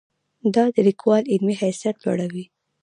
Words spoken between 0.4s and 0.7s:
دا